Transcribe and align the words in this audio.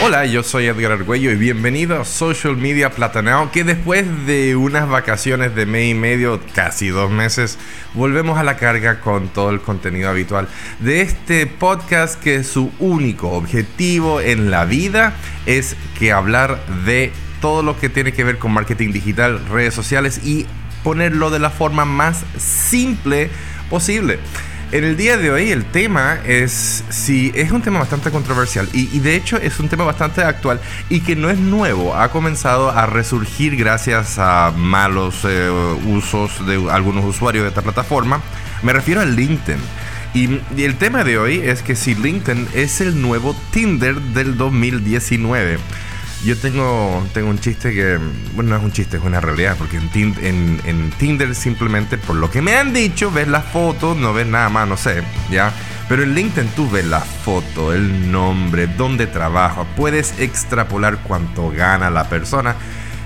Hola, 0.00 0.26
yo 0.26 0.44
soy 0.44 0.66
Edgar 0.66 0.92
Argüello 0.92 1.32
y 1.32 1.34
bienvenido 1.34 2.00
a 2.00 2.04
Social 2.04 2.56
Media 2.56 2.90
Platanao, 2.90 3.50
que 3.50 3.64
después 3.64 4.06
de 4.26 4.54
unas 4.54 4.88
vacaciones 4.88 5.56
de 5.56 5.66
mes 5.66 5.90
y 5.90 5.94
medio, 5.94 6.40
casi 6.54 6.86
dos 6.86 7.10
meses, 7.10 7.58
volvemos 7.94 8.38
a 8.38 8.44
la 8.44 8.56
carga 8.56 9.00
con 9.00 9.28
todo 9.28 9.50
el 9.50 9.60
contenido 9.60 10.08
habitual 10.08 10.46
de 10.78 11.00
este 11.00 11.48
podcast 11.48 12.22
que 12.22 12.44
su 12.44 12.70
único 12.78 13.32
objetivo 13.32 14.20
en 14.20 14.52
la 14.52 14.66
vida 14.66 15.14
es 15.46 15.74
que 15.98 16.12
hablar 16.12 16.64
de 16.86 17.10
todo 17.40 17.64
lo 17.64 17.76
que 17.76 17.88
tiene 17.88 18.12
que 18.12 18.22
ver 18.22 18.38
con 18.38 18.52
marketing 18.52 18.92
digital, 18.92 19.44
redes 19.48 19.74
sociales 19.74 20.20
y 20.24 20.46
ponerlo 20.84 21.30
de 21.30 21.40
la 21.40 21.50
forma 21.50 21.84
más 21.84 22.24
simple 22.38 23.30
posible. 23.68 24.20
En 24.70 24.84
el 24.84 24.98
día 24.98 25.16
de 25.16 25.30
hoy 25.30 25.50
el 25.50 25.64
tema 25.64 26.18
es, 26.26 26.84
sí, 26.90 27.32
es 27.34 27.52
un 27.52 27.62
tema 27.62 27.78
bastante 27.78 28.10
controversial 28.10 28.68
y, 28.74 28.98
de 28.98 29.16
hecho 29.16 29.38
es 29.38 29.58
un 29.60 29.68
tema 29.70 29.84
bastante 29.84 30.22
actual 30.22 30.60
y 30.90 31.00
que 31.00 31.16
no 31.16 31.30
es 31.30 31.38
nuevo, 31.38 31.96
ha 31.96 32.10
comenzado 32.10 32.70
a 32.70 32.84
resurgir 32.84 33.56
gracias 33.56 34.18
a 34.18 34.52
malos 34.54 35.24
eh, 35.24 35.50
usos 35.86 36.46
de 36.46 36.70
algunos 36.70 37.06
usuarios 37.06 37.44
de 37.44 37.48
esta 37.48 37.62
plataforma. 37.62 38.20
Me 38.62 38.74
refiero 38.74 39.00
a 39.00 39.06
LinkedIn. 39.06 39.58
Y, 40.12 40.40
y, 40.54 40.64
el 40.64 40.76
tema 40.76 41.02
de 41.02 41.16
hoy 41.16 41.38
es 41.38 41.62
que 41.62 41.74
si 41.74 41.94
LinkedIn 41.94 42.48
es 42.52 42.82
el 42.82 43.00
nuevo 43.00 43.34
Tinder 43.52 43.94
del 43.98 44.36
2019. 44.36 45.58
Yo 46.24 46.36
tengo, 46.36 47.06
tengo 47.14 47.30
un 47.30 47.38
chiste 47.38 47.72
que, 47.72 47.96
bueno, 48.34 48.50
no 48.50 48.56
es 48.56 48.62
un 48.64 48.72
chiste, 48.72 48.96
es 48.96 49.04
una 49.04 49.20
realidad, 49.20 49.56
porque 49.56 49.76
en, 49.76 50.90
Tinder 50.98 51.32
simplemente, 51.34 51.96
por 51.96 52.16
lo 52.16 52.28
que 52.28 52.42
me 52.42 52.56
han 52.56 52.72
dicho, 52.72 53.12
ves 53.12 53.28
las 53.28 53.44
fotos, 53.44 53.96
no 53.96 54.12
ves 54.12 54.26
nada 54.26 54.48
más, 54.48 54.66
no 54.66 54.76
sé, 54.76 55.04
¿ya? 55.30 55.52
Pero 55.88 56.02
en 56.02 56.14
LinkedIn 56.14 56.50
tú 56.50 56.68
ves 56.68 56.84
la 56.84 57.00
foto, 57.00 57.72
el 57.72 58.10
nombre, 58.10 58.66
dónde 58.66 59.06
trabaja, 59.06 59.64
puedes 59.76 60.18
extrapolar 60.18 60.98
cuánto 61.04 61.50
gana 61.50 61.88
la 61.88 62.08
persona 62.08 62.56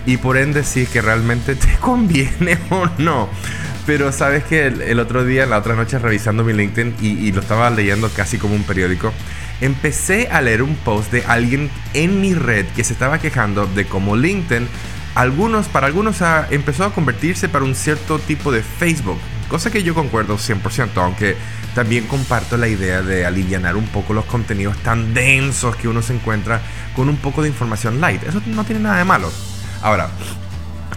y 0.06 0.16
por 0.16 0.38
ende 0.38 0.64
si 0.64 0.82
es 0.82 0.88
que 0.88 1.02
realmente 1.02 1.54
te 1.54 1.76
conviene 1.80 2.58
o 2.70 2.88
no. 2.98 3.28
Pero 3.84 4.10
sabes 4.12 4.44
que 4.44 4.66
el, 4.66 4.98
otro 5.00 5.24
día, 5.24 5.44
la 5.44 5.58
otra 5.58 5.74
noche, 5.74 5.98
revisando 5.98 6.44
mi 6.44 6.52
LinkedIn 6.52 6.96
y 7.00 7.32
lo 7.32 7.40
estaba 7.40 7.68
leyendo 7.68 8.08
casi 8.10 8.38
como 8.38 8.54
un 8.54 8.62
periódico, 8.62 9.12
empecé 9.62 10.28
a 10.30 10.42
leer 10.42 10.62
un 10.62 10.74
post 10.74 11.10
de 11.12 11.24
alguien 11.24 11.70
en 11.94 12.20
mi 12.20 12.34
red 12.34 12.66
que 12.76 12.84
se 12.84 12.92
estaba 12.92 13.18
quejando 13.18 13.66
de 13.66 13.86
cómo 13.86 14.16
LinkedIn, 14.16 14.68
algunos, 15.14 15.68
para 15.68 15.86
algunos 15.86 16.16
empezó 16.50 16.84
a 16.84 16.92
convertirse 16.92 17.48
para 17.48 17.64
un 17.64 17.74
cierto 17.74 18.18
tipo 18.18 18.50
de 18.50 18.62
Facebook, 18.62 19.18
cosa 19.48 19.70
que 19.70 19.82
yo 19.82 19.94
concuerdo 19.94 20.36
100%, 20.36 20.90
aunque 20.96 21.36
también 21.74 22.06
comparto 22.06 22.56
la 22.56 22.68
idea 22.68 23.02
de 23.02 23.24
aliviar 23.24 23.76
un 23.76 23.86
poco 23.86 24.12
los 24.12 24.24
contenidos 24.24 24.76
tan 24.78 25.14
densos 25.14 25.76
que 25.76 25.88
uno 25.88 26.02
se 26.02 26.14
encuentra 26.14 26.60
con 26.94 27.08
un 27.08 27.16
poco 27.16 27.42
de 27.42 27.48
información 27.48 28.00
light. 28.00 28.22
Eso 28.24 28.42
no 28.46 28.64
tiene 28.64 28.82
nada 28.82 28.98
de 28.98 29.04
malo. 29.04 29.30
Ahora, 29.80 30.10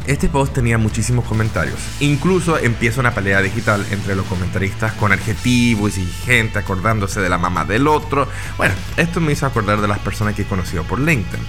este 0.08 0.30
post 0.30 0.54
tenía 0.54 0.78
muchísimos 0.78 1.26
comentarios. 1.26 1.80
Incluso 2.00 2.58
empieza 2.58 3.00
una 3.00 3.14
pelea 3.14 3.42
digital 3.42 3.86
entre 3.92 4.16
los 4.16 4.26
comentaristas 4.26 4.94
con 4.94 5.12
adjetivos 5.12 5.98
y 5.98 6.06
gente 6.06 6.60
acordándose 6.60 7.22
de 7.22 7.30
la 7.30 7.38
mamá 7.38 7.66
del 7.66 7.88
otro. 7.88 8.28
Bueno, 8.58 8.76
esto 8.98 9.20
me 9.20 9.32
hizo 9.32 9.46
acordar 9.46 9.82
de 9.82 9.88
las 9.88 10.00
personas 10.00 10.36
que 10.36 10.44
he 10.44 10.46
conocido 10.46 10.84
por 10.84 11.00
LinkedIn. 11.00 11.44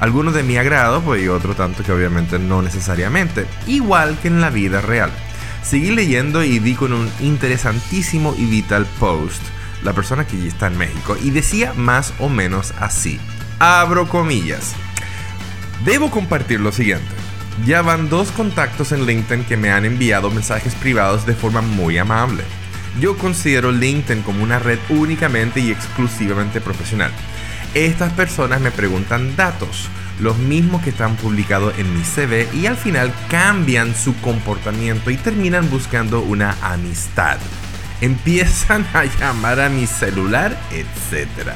Algunos 0.00 0.34
de 0.34 0.42
mi 0.42 0.56
agrado, 0.56 1.00
pues 1.00 1.22
y 1.22 1.28
otro 1.28 1.54
tanto 1.54 1.84
que 1.84 1.92
obviamente 1.92 2.38
no 2.38 2.60
necesariamente. 2.60 3.46
Igual 3.66 4.18
que 4.20 4.28
en 4.28 4.40
la 4.40 4.50
vida 4.50 4.80
real. 4.80 5.10
Seguí 5.62 5.92
leyendo 5.92 6.42
y 6.42 6.58
di 6.58 6.74
con 6.74 6.92
un 6.92 7.10
interesantísimo 7.20 8.34
y 8.36 8.46
vital 8.46 8.84
post. 8.98 9.42
La 9.84 9.92
persona 9.92 10.26
que 10.26 10.46
está 10.46 10.66
en 10.66 10.76
México. 10.76 11.16
Y 11.22 11.30
decía 11.30 11.72
más 11.74 12.12
o 12.18 12.28
menos 12.28 12.74
así. 12.80 13.20
Abro 13.58 14.08
comillas. 14.08 14.74
Debo 15.84 16.10
compartir 16.10 16.60
lo 16.60 16.72
siguiente. 16.72 17.21
Ya 17.66 17.80
van 17.80 18.08
dos 18.08 18.32
contactos 18.32 18.90
en 18.90 19.06
LinkedIn 19.06 19.44
que 19.44 19.56
me 19.56 19.70
han 19.70 19.84
enviado 19.84 20.30
mensajes 20.30 20.74
privados 20.74 21.26
de 21.26 21.34
forma 21.34 21.60
muy 21.60 21.96
amable. 21.96 22.42
Yo 23.00 23.16
considero 23.16 23.70
LinkedIn 23.70 24.22
como 24.22 24.42
una 24.42 24.58
red 24.58 24.78
únicamente 24.88 25.60
y 25.60 25.70
exclusivamente 25.70 26.60
profesional. 26.60 27.12
Estas 27.74 28.12
personas 28.14 28.60
me 28.60 28.72
preguntan 28.72 29.36
datos, 29.36 29.88
los 30.18 30.38
mismos 30.38 30.82
que 30.82 30.90
están 30.90 31.14
publicados 31.16 31.78
en 31.78 31.94
mi 31.96 32.02
CV 32.02 32.48
y 32.52 32.66
al 32.66 32.76
final 32.76 33.12
cambian 33.30 33.94
su 33.94 34.16
comportamiento 34.20 35.10
y 35.10 35.16
terminan 35.16 35.70
buscando 35.70 36.20
una 36.20 36.56
amistad. 36.62 37.38
Empiezan 38.00 38.84
a 38.92 39.04
llamar 39.04 39.60
a 39.60 39.68
mi 39.68 39.86
celular, 39.86 40.58
etc. 40.72 41.52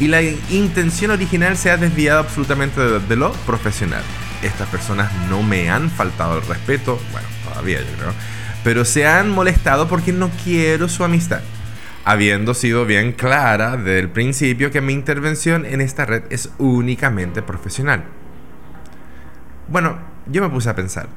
Y 0.00 0.08
la 0.08 0.20
intención 0.22 1.12
original 1.12 1.56
se 1.56 1.70
ha 1.70 1.76
desviado 1.76 2.18
absolutamente 2.18 2.80
de 2.80 3.16
lo 3.16 3.32
profesional 3.32 4.02
estas 4.42 4.68
personas 4.68 5.12
no 5.28 5.42
me 5.42 5.70
han 5.70 5.90
faltado 5.90 6.38
el 6.38 6.46
respeto, 6.46 7.00
bueno, 7.12 7.26
todavía 7.44 7.80
yo 7.80 7.96
creo, 7.98 8.12
pero 8.62 8.84
se 8.84 9.06
han 9.06 9.30
molestado 9.30 9.88
porque 9.88 10.12
no 10.12 10.30
quiero 10.42 10.88
su 10.88 11.04
amistad, 11.04 11.40
habiendo 12.04 12.54
sido 12.54 12.86
bien 12.86 13.12
clara 13.12 13.76
desde 13.76 13.98
el 13.98 14.10
principio 14.10 14.70
que 14.70 14.80
mi 14.80 14.92
intervención 14.92 15.66
en 15.66 15.80
esta 15.80 16.06
red 16.06 16.24
es 16.30 16.50
únicamente 16.58 17.42
profesional. 17.42 18.04
Bueno, 19.68 19.98
yo 20.26 20.42
me 20.42 20.48
puse 20.48 20.70
a 20.70 20.74
pensar. 20.74 21.08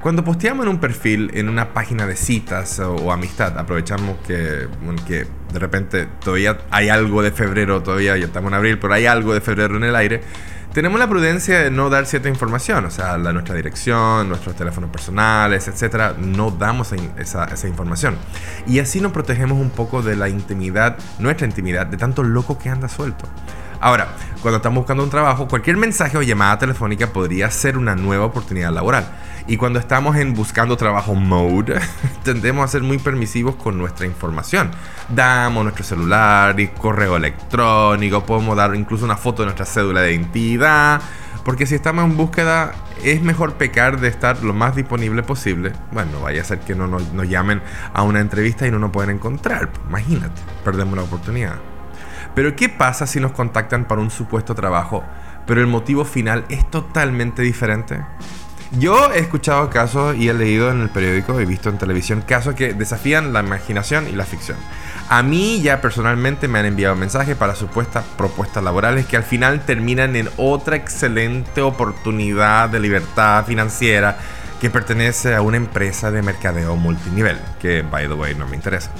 Cuando 0.00 0.24
posteamos 0.24 0.64
en 0.64 0.70
un 0.70 0.80
perfil 0.80 1.30
en 1.34 1.50
una 1.50 1.74
página 1.74 2.06
de 2.06 2.16
citas 2.16 2.78
o, 2.78 3.12
amistad, 3.12 3.58
aprovechamos 3.58 4.16
que, 4.26 4.66
que 5.06 5.26
de 5.52 5.58
repente 5.58 6.08
todavía 6.24 6.56
hay 6.70 6.88
algo 6.88 7.22
de 7.22 7.32
febrero, 7.32 7.82
todavía 7.82 8.16
ya 8.16 8.24
estamos 8.24 8.50
en 8.50 8.54
abril, 8.54 8.78
pero 8.78 8.94
hay 8.94 9.04
algo 9.04 9.34
de 9.34 9.42
febrero 9.42 9.76
en 9.76 9.84
el 9.84 9.94
aire 9.94 10.22
tenemos 10.72 11.00
la 11.00 11.08
prudencia 11.08 11.60
de 11.60 11.70
no 11.70 11.90
dar 11.90 12.06
cierta 12.06 12.28
información, 12.28 12.84
o 12.84 12.90
sea, 12.90 13.18
la, 13.18 13.32
nuestra 13.32 13.54
dirección, 13.54 14.28
nuestros 14.28 14.54
teléfonos 14.54 14.90
personales, 14.90 15.66
etcétera, 15.68 16.14
no 16.18 16.50
damos 16.50 16.92
esa, 17.18 17.44
esa, 17.44 17.68
información. 17.68 18.16
Y 18.66 18.78
así 18.78 19.00
nos 19.00 19.12
protegemos 19.12 19.58
un 19.58 19.70
poco 19.70 20.02
de 20.02 20.16
la 20.16 20.28
intimidad, 20.28 20.96
nuestra 21.18 21.46
intimidad, 21.46 21.86
de 21.86 21.96
tanto 21.96 22.22
loco 22.22 22.58
que 22.58 22.68
anda 22.68 22.88
suelto. 22.88 23.26
Ahora, 23.80 24.08
cuando 24.42 24.58
estamos 24.58 24.80
buscando 24.80 25.02
un 25.02 25.10
trabajo, 25.10 25.48
cualquier 25.48 25.78
mensaje 25.78 26.18
o 26.18 26.22
llamada 26.22 26.58
telefónica 26.58 27.12
podría 27.14 27.50
ser 27.50 27.78
una 27.78 27.96
nueva 27.96 28.26
oportunidad 28.26 28.72
laboral. 28.72 29.10
Y 29.46 29.56
cuando 29.56 29.78
estamos 29.78 30.16
en 30.16 30.34
buscando 30.34 30.76
trabajo 30.76 31.14
mode, 31.14 31.80
tendemos 32.22 32.64
a 32.64 32.68
ser 32.68 32.82
muy 32.82 32.98
permisivos 32.98 33.56
con 33.56 33.78
nuestra 33.78 34.04
información. 34.04 34.70
Damos 35.08 35.62
nuestro 35.64 35.82
celular 35.82 36.60
y 36.60 36.68
correo 36.68 37.16
electrónico, 37.16 38.24
podemos 38.24 38.54
dar 38.54 38.74
incluso 38.74 39.06
una 39.06 39.16
foto 39.16 39.42
de 39.42 39.46
nuestra 39.46 39.64
cédula 39.64 40.02
de 40.02 40.12
identidad. 40.12 41.00
Porque 41.42 41.64
si 41.64 41.74
estamos 41.74 42.04
en 42.04 42.18
búsqueda, 42.18 42.72
es 43.02 43.22
mejor 43.22 43.54
pecar 43.54 43.98
de 43.98 44.08
estar 44.08 44.42
lo 44.42 44.52
más 44.52 44.76
disponible 44.76 45.22
posible. 45.22 45.72
Bueno, 45.90 46.20
vaya 46.20 46.42
a 46.42 46.44
ser 46.44 46.60
que 46.60 46.74
no 46.74 46.86
nos, 46.86 47.02
llamen 47.26 47.62
a 47.94 48.02
una 48.02 48.20
entrevista 48.20 48.66
y 48.66 48.70
no 48.70 48.78
nos 48.78 48.90
pueden 48.90 49.16
encontrar. 49.16 49.70
Imagínate, 49.88 50.40
perdemos 50.64 50.96
la 50.96 51.04
oportunidad. 51.04 51.56
Pero 52.34 52.54
¿qué 52.56 52.68
pasa 52.68 53.06
si 53.06 53.20
nos 53.20 53.32
contactan 53.32 53.86
para 53.86 54.00
un 54.00 54.10
supuesto 54.10 54.54
trabajo, 54.54 55.04
pero 55.46 55.60
el 55.60 55.66
motivo 55.66 56.04
final 56.04 56.44
es 56.48 56.68
totalmente 56.70 57.42
diferente? 57.42 58.00
Yo 58.78 59.12
he 59.12 59.18
escuchado 59.18 59.68
casos 59.68 60.16
y 60.16 60.28
he 60.28 60.34
leído 60.34 60.70
en 60.70 60.80
el 60.80 60.90
periódico, 60.90 61.40
he 61.40 61.44
visto 61.44 61.68
en 61.70 61.78
televisión 61.78 62.22
casos 62.22 62.54
que 62.54 62.72
desafían 62.72 63.32
la 63.32 63.40
imaginación 63.40 64.06
y 64.06 64.12
la 64.12 64.24
ficción. 64.24 64.56
A 65.08 65.24
mí 65.24 65.60
ya 65.60 65.80
personalmente 65.80 66.46
me 66.46 66.60
han 66.60 66.66
enviado 66.66 66.94
mensajes 66.94 67.36
para 67.36 67.56
supuestas 67.56 68.04
propuestas 68.16 68.62
laborales 68.62 69.06
que 69.06 69.16
al 69.16 69.24
final 69.24 69.64
terminan 69.66 70.14
en 70.14 70.28
otra 70.36 70.76
excelente 70.76 71.62
oportunidad 71.62 72.68
de 72.68 72.78
libertad 72.78 73.44
financiera 73.44 74.18
que 74.60 74.70
pertenece 74.70 75.34
a 75.34 75.42
una 75.42 75.56
empresa 75.56 76.12
de 76.12 76.22
mercadeo 76.22 76.76
multinivel, 76.76 77.38
que 77.60 77.82
by 77.82 78.06
the 78.06 78.14
way 78.14 78.36
no 78.36 78.46
me 78.46 78.54
interesa. 78.54 78.92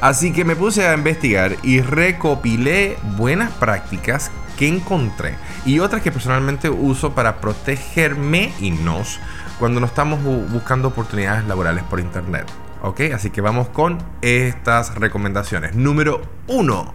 Así 0.00 0.32
que 0.32 0.46
me 0.46 0.56
puse 0.56 0.86
a 0.86 0.94
investigar 0.94 1.56
y 1.62 1.80
recopilé 1.82 2.96
buenas 3.18 3.50
prácticas 3.52 4.30
que 4.58 4.66
encontré 4.66 5.34
y 5.66 5.80
otras 5.80 6.02
que 6.02 6.10
personalmente 6.10 6.70
uso 6.70 7.14
para 7.14 7.40
protegerme 7.40 8.52
y 8.60 8.70
nos 8.70 9.20
cuando 9.58 9.78
nos 9.78 9.90
estamos 9.90 10.22
buscando 10.50 10.88
oportunidades 10.88 11.46
laborales 11.46 11.84
por 11.84 12.00
internet. 12.00 12.46
¿Ok? 12.82 13.00
Así 13.14 13.28
que 13.28 13.42
vamos 13.42 13.68
con 13.68 13.98
estas 14.22 14.94
recomendaciones. 14.94 15.74
Número 15.74 16.22
1. 16.46 16.94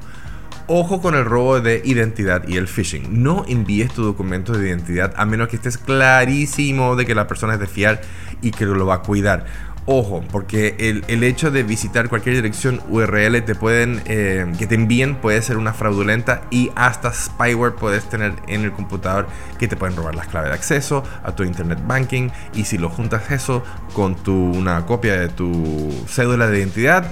Ojo 0.67 0.99
con 0.99 1.13
el 1.13 1.25
robo 1.25 1.61
de 1.61 1.83
identidad 1.85 2.47
y 2.47 2.57
el 2.57 2.67
phishing. 2.67 3.21
No 3.21 3.45
envíes 3.47 3.93
tu 3.93 4.03
documento 4.03 4.53
de 4.53 4.67
identidad 4.67 5.13
a 5.15 5.25
menos 5.27 5.47
que 5.47 5.57
estés 5.57 5.77
clarísimo 5.77 6.95
de 6.95 7.05
que 7.05 7.13
la 7.13 7.27
persona 7.27 7.53
es 7.53 7.59
de 7.59 7.67
fiar 7.67 8.01
y 8.41 8.49
que 8.49 8.65
lo 8.65 8.87
va 8.87 8.95
a 8.95 9.01
cuidar. 9.03 9.45
Ojo, 9.87 10.23
porque 10.31 11.03
el, 11.07 11.23
hecho 11.23 11.51
de 11.51 11.61
visitar 11.61 12.09
cualquier 12.09 12.35
dirección 12.35 12.81
URL 12.89 13.39
te 13.43 13.53
pueden, 13.53 14.01
eh, 14.05 14.51
que 14.57 14.65
te 14.65 14.73
envíen 14.73 15.15
puede 15.15 15.39
ser 15.43 15.57
una 15.57 15.73
fraudulenta 15.73 16.41
y 16.49 16.71
hasta 16.75 17.13
spyware 17.13 17.75
puedes 17.75 18.09
tener 18.09 18.33
en 18.47 18.63
el 18.63 18.71
computador 18.71 19.27
que 19.59 19.67
te 19.67 19.75
pueden 19.75 19.95
robar 19.95 20.15
las 20.15 20.27
claves 20.27 20.49
de 20.49 20.55
acceso 20.55 21.03
a 21.23 21.35
tu 21.35 21.43
internet 21.43 21.77
banking 21.85 22.29
y 22.55 22.65
si 22.65 22.79
lo 22.79 22.89
juntas 22.89 23.29
eso 23.29 23.63
con 23.93 24.15
tu, 24.15 24.33
una 24.33 24.87
copia 24.87 25.19
de 25.19 25.29
tu 25.29 25.93
cédula 26.07 26.47
de 26.47 26.57
identidad, 26.57 27.05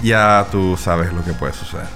ya 0.00 0.46
tú 0.52 0.76
sabes 0.76 1.12
lo 1.12 1.24
que 1.24 1.32
puede 1.32 1.52
suceder. 1.52 1.86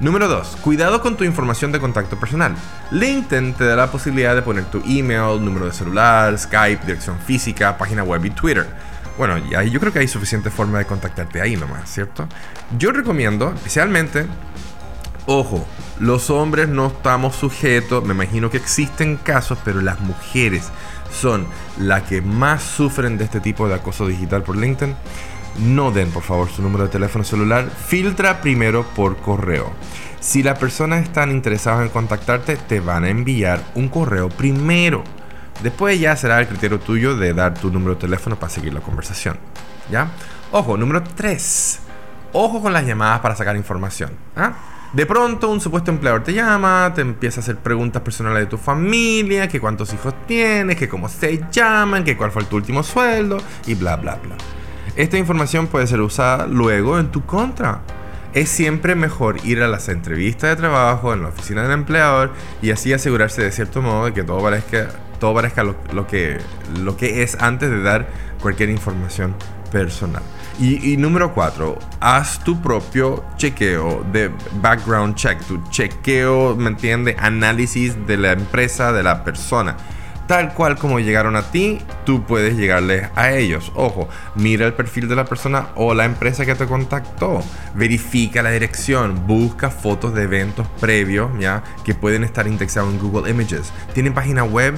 Número 0.00 0.28
2. 0.28 0.58
Cuidado 0.62 1.00
con 1.00 1.16
tu 1.16 1.24
información 1.24 1.72
de 1.72 1.80
contacto 1.80 2.20
personal. 2.20 2.54
LinkedIn 2.90 3.54
te 3.54 3.64
da 3.64 3.74
la 3.74 3.90
posibilidad 3.90 4.34
de 4.34 4.42
poner 4.42 4.66
tu 4.66 4.82
email, 4.86 5.42
número 5.42 5.64
de 5.64 5.72
celular, 5.72 6.38
Skype, 6.38 6.84
dirección 6.84 7.18
física, 7.18 7.78
página 7.78 8.04
web 8.04 8.22
y 8.26 8.30
Twitter. 8.30 8.66
Bueno, 9.18 9.36
yo 9.38 9.80
creo 9.80 9.92
que 9.92 9.98
hay 9.98 10.08
suficiente 10.08 10.48
forma 10.48 10.78
de 10.78 10.84
contactarte 10.84 11.40
ahí 11.40 11.56
nomás, 11.56 11.92
¿cierto? 11.92 12.28
Yo 12.78 12.92
recomiendo, 12.92 13.52
especialmente, 13.52 14.26
ojo, 15.26 15.66
los 15.98 16.30
hombres 16.30 16.68
no 16.68 16.86
estamos 16.86 17.34
sujetos, 17.34 18.04
me 18.04 18.14
imagino 18.14 18.48
que 18.48 18.58
existen 18.58 19.16
casos, 19.16 19.58
pero 19.64 19.80
las 19.80 19.98
mujeres 19.98 20.70
son 21.10 21.48
las 21.78 22.04
que 22.04 22.22
más 22.22 22.62
sufren 22.62 23.18
de 23.18 23.24
este 23.24 23.40
tipo 23.40 23.66
de 23.66 23.74
acoso 23.74 24.06
digital 24.06 24.44
por 24.44 24.56
LinkedIn. 24.56 24.94
No 25.64 25.90
den 25.90 26.10
por 26.12 26.22
favor 26.22 26.48
su 26.48 26.62
número 26.62 26.84
de 26.84 26.90
teléfono 26.90 27.24
celular, 27.24 27.68
filtra 27.68 28.40
primero 28.40 28.84
por 28.94 29.16
correo. 29.16 29.72
Si 30.20 30.44
las 30.44 30.58
personas 30.60 31.02
están 31.02 31.32
interesadas 31.32 31.82
en 31.82 31.88
contactarte, 31.88 32.56
te 32.56 32.78
van 32.78 33.02
a 33.02 33.08
enviar 33.08 33.60
un 33.74 33.88
correo 33.88 34.28
primero. 34.28 35.02
Después 35.62 35.98
ya 35.98 36.14
será 36.16 36.40
el 36.40 36.46
criterio 36.46 36.78
tuyo 36.78 37.16
de 37.16 37.34
dar 37.34 37.54
tu 37.54 37.70
número 37.70 37.94
de 37.94 38.00
teléfono 38.00 38.36
para 38.36 38.50
seguir 38.50 38.72
la 38.72 38.80
conversación. 38.80 39.36
¿Ya? 39.90 40.08
Ojo, 40.52 40.76
número 40.76 41.02
3. 41.02 41.80
Ojo 42.32 42.62
con 42.62 42.72
las 42.72 42.86
llamadas 42.86 43.20
para 43.20 43.34
sacar 43.34 43.56
información. 43.56 44.10
¿ah? 44.36 44.52
De 44.92 45.04
pronto 45.04 45.50
un 45.50 45.60
supuesto 45.60 45.90
empleador 45.90 46.22
te 46.22 46.32
llama, 46.32 46.92
te 46.94 47.02
empieza 47.02 47.40
a 47.40 47.42
hacer 47.42 47.56
preguntas 47.56 48.00
personales 48.02 48.40
de 48.40 48.46
tu 48.46 48.56
familia, 48.56 49.48
que 49.48 49.60
cuántos 49.60 49.92
hijos 49.92 50.14
tienes, 50.26 50.76
que 50.76 50.88
cómo 50.88 51.08
se 51.08 51.44
llaman, 51.50 52.04
que 52.04 52.16
cuál 52.16 52.30
fue 52.30 52.44
tu 52.44 52.56
último 52.56 52.82
sueldo 52.82 53.38
y 53.66 53.74
bla 53.74 53.96
bla 53.96 54.16
bla. 54.16 54.36
Esta 54.96 55.18
información 55.18 55.66
puede 55.66 55.86
ser 55.86 56.00
usada 56.00 56.46
luego 56.46 56.98
en 56.98 57.10
tu 57.10 57.24
contra. 57.26 57.82
Es 58.32 58.48
siempre 58.48 58.94
mejor 58.94 59.36
ir 59.44 59.62
a 59.62 59.68
las 59.68 59.88
entrevistas 59.88 60.50
de 60.50 60.56
trabajo 60.56 61.12
en 61.12 61.22
la 61.22 61.28
oficina 61.28 61.62
del 61.62 61.72
empleador 61.72 62.32
y 62.62 62.70
así 62.70 62.92
asegurarse 62.92 63.42
de 63.42 63.52
cierto 63.52 63.82
modo 63.82 64.06
de 64.06 64.12
que 64.12 64.22
todo 64.22 64.42
parezca 64.42 64.88
todo 65.18 65.34
parezca 65.34 65.64
lo, 65.64 66.06
que, 66.06 66.38
lo 66.78 66.96
que 66.96 67.22
es 67.22 67.36
antes 67.40 67.70
de 67.70 67.82
dar 67.82 68.08
cualquier 68.40 68.70
información 68.70 69.34
personal. 69.70 70.22
Y, 70.60 70.96
número 70.96 71.34
cuatro, 71.34 71.78
haz 72.00 72.42
tu 72.42 72.60
propio 72.60 73.24
chequeo 73.36 74.04
de 74.10 74.32
background 74.60 75.14
check, 75.14 75.40
tu 75.44 75.62
chequeo, 75.70 76.56
¿me 76.56 76.68
entiende? 76.68 77.14
Análisis 77.16 78.06
de 78.08 78.16
la 78.16 78.32
empresa, 78.32 78.92
de 78.92 79.04
la 79.04 79.22
persona. 79.22 79.76
Tal 80.26 80.52
cual 80.52 80.76
como 80.76 80.98
llegaron 80.98 81.36
a 81.36 81.50
ti, 81.50 81.78
tú 82.04 82.24
puedes 82.24 82.56
llegarles 82.56 83.08
a 83.14 83.30
ellos. 83.30 83.72
Ojo, 83.76 84.08
mira 84.34 84.66
el 84.66 84.74
perfil 84.74 85.08
de 85.08 85.16
la 85.16 85.24
persona 85.24 85.68
o 85.76 85.94
la 85.94 86.04
empresa 86.04 86.44
que 86.44 86.54
te 86.54 86.66
contactó. 86.66 87.40
Verifica 87.74 88.42
la 88.42 88.50
dirección. 88.50 89.26
Busca 89.26 89.70
fotos 89.70 90.12
de 90.12 90.24
eventos 90.24 90.66
previos, 90.80 91.30
¿ya? 91.38 91.62
Que 91.82 91.94
pueden 91.94 92.24
estar 92.24 92.46
indexados 92.46 92.92
en 92.92 92.98
Google 92.98 93.30
Images. 93.30 93.72
¿Tienen 93.94 94.12
página 94.12 94.44
web? 94.44 94.76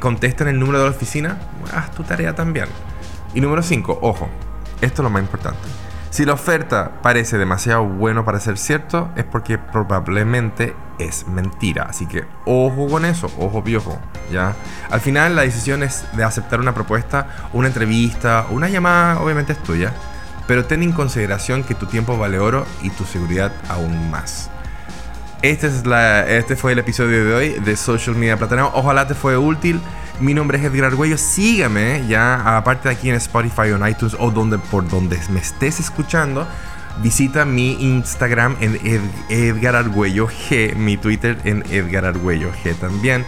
Contestan 0.00 0.48
el 0.48 0.58
número 0.58 0.78
de 0.78 0.84
la 0.84 0.90
oficina, 0.90 1.38
haz 1.74 1.90
tu 1.90 2.02
tarea 2.02 2.34
también. 2.34 2.66
Y 3.34 3.40
número 3.40 3.62
5, 3.62 3.98
ojo, 4.02 4.28
esto 4.80 5.02
es 5.02 5.04
lo 5.04 5.10
más 5.10 5.22
importante. 5.22 5.58
Si 6.10 6.24
la 6.24 6.34
oferta 6.34 7.02
parece 7.02 7.38
demasiado 7.38 7.84
bueno 7.84 8.24
para 8.24 8.38
ser 8.38 8.56
cierto, 8.56 9.10
es 9.16 9.24
porque 9.24 9.58
probablemente 9.58 10.76
es 11.00 11.26
mentira. 11.26 11.86
Así 11.88 12.06
que 12.06 12.24
ojo 12.44 12.86
con 12.86 13.04
eso, 13.04 13.28
ojo 13.36 13.62
viejo, 13.62 13.98
¿ya? 14.30 14.54
Al 14.90 15.00
final 15.00 15.34
la 15.34 15.42
decisión 15.42 15.82
es 15.82 16.04
de 16.16 16.22
aceptar 16.22 16.60
una 16.60 16.72
propuesta, 16.72 17.48
una 17.52 17.66
entrevista, 17.66 18.46
una 18.50 18.68
llamada, 18.68 19.20
obviamente 19.20 19.54
es 19.54 19.62
tuya. 19.64 19.92
Pero 20.46 20.66
ten 20.66 20.84
en 20.84 20.92
consideración 20.92 21.64
que 21.64 21.74
tu 21.74 21.86
tiempo 21.86 22.16
vale 22.16 22.38
oro 22.38 22.64
y 22.80 22.90
tu 22.90 23.04
seguridad 23.04 23.50
aún 23.68 24.08
más. 24.12 24.50
Este, 25.44 25.66
es 25.66 25.84
la, 25.84 26.26
este 26.26 26.56
fue 26.56 26.72
el 26.72 26.78
episodio 26.78 27.22
de 27.22 27.34
hoy 27.34 27.48
de 27.50 27.76
Social 27.76 28.16
Media 28.16 28.38
Plataneo. 28.38 28.70
Ojalá 28.72 29.06
te 29.06 29.14
fue 29.14 29.36
útil. 29.36 29.78
Mi 30.18 30.32
nombre 30.32 30.56
es 30.56 30.64
Edgar 30.64 30.86
Arguello. 30.86 31.18
Sígame 31.18 32.02
ya, 32.08 32.56
aparte 32.56 32.88
de 32.88 32.94
aquí 32.94 33.10
en 33.10 33.16
Spotify 33.16 33.70
o 33.72 33.76
en 33.76 33.86
iTunes 33.86 34.16
o 34.18 34.30
donde, 34.30 34.56
por 34.56 34.88
donde 34.88 35.20
me 35.28 35.40
estés 35.40 35.80
escuchando. 35.80 36.48
Visita 37.02 37.44
mi 37.44 37.72
Instagram 37.72 38.56
en 38.58 39.10
Edgar 39.28 39.76
Argüello 39.76 40.28
G, 40.28 40.74
mi 40.76 40.96
Twitter 40.96 41.36
en 41.44 41.62
Edgar 41.70 42.06
Argüello 42.06 42.50
G 42.64 42.74
también. 42.76 43.26